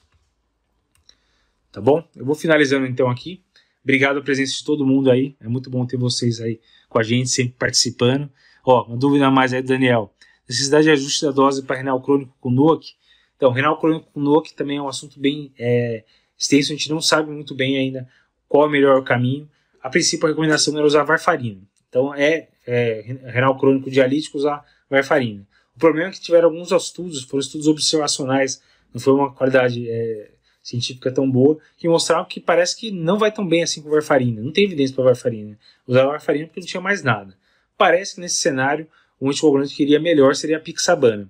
[1.72, 2.06] Tá bom?
[2.14, 3.42] Eu vou finalizando então aqui.
[3.82, 5.34] Obrigado pela presença de todo mundo aí.
[5.40, 8.30] É muito bom ter vocês aí com a gente, sempre participando.
[8.64, 10.12] Ó, uma dúvida a mais aí do Daniel.
[10.48, 12.94] Necessidade de ajuste da dose para renal crônico com NOAC.
[13.36, 16.04] Então, renal crônico com NOAC também é um assunto bem é,
[16.36, 16.72] extenso.
[16.72, 18.08] A gente não sabe muito bem ainda
[18.48, 19.48] qual é o melhor caminho
[19.82, 21.62] a princípio a recomendação era usar varfarina.
[21.88, 25.46] Então é, é renal crônico dialítico usar varfarina.
[25.74, 28.60] O problema é que tiveram alguns estudos, foram estudos observacionais,
[28.92, 30.30] não foi uma qualidade é,
[30.62, 34.42] científica tão boa, que mostraram que parece que não vai tão bem assim com varfarina.
[34.42, 35.58] Não tem evidência para varfarina.
[35.86, 37.36] Usar varfarina porque não tinha mais nada.
[37.76, 38.86] Parece que nesse cenário
[39.20, 41.28] o anticoagulante que iria melhor seria a pixabana.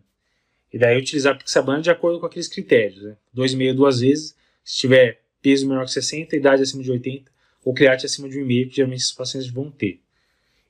[0.72, 3.02] E daí utilizar a pixabana de acordo com aqueles critérios.
[3.02, 3.16] Né?
[3.36, 4.34] 2,5 duas vezes,
[4.64, 7.30] se tiver peso menor que 60, idade acima de 80,
[7.64, 10.00] ou create acima de 1,5, que geralmente esses pacientes vão ter.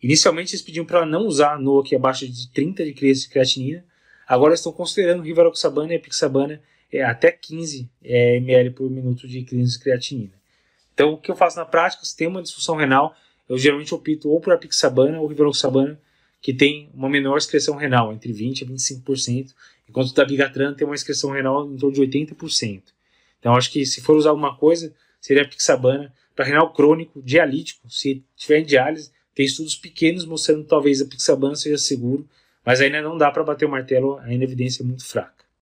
[0.03, 2.94] Inicialmente eles pediam para não usar no aqui abaixo de 30 de
[3.28, 3.84] creatinina,
[4.26, 9.44] agora estão considerando rivaroxabana e pixabana é, até 15 é, ml por minuto de
[9.82, 10.32] creatinina.
[10.94, 13.14] Então, o que eu faço na prática, se tem uma disfunção renal,
[13.49, 16.01] eu geralmente opto ou por apixabana ou rivaroxabana,
[16.40, 19.55] que tem uma menor excreção renal, entre 20% a 25%,
[19.88, 22.82] enquanto o dabigatran tem uma excreção renal em torno de 80%.
[23.38, 27.90] Então, acho que se for usar alguma coisa, seria a pixabana para renal crônico, dialítico,
[27.90, 32.28] se tiver em diálise, tem estudos pequenos mostrando que talvez a pixabana seja seguro,
[32.66, 35.38] mas ainda não dá para bater o martelo, ainda a evidência é muito fraca.